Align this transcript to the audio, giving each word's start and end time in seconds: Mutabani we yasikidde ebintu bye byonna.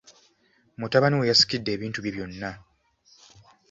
Mutabani 0.79 1.15
we 1.19 1.29
yasikidde 1.31 1.69
ebintu 1.75 1.99
bye 2.01 2.13
byonna. 2.15 2.51